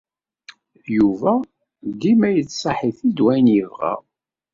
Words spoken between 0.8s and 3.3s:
Yuba dima yettṣaḥ-it-id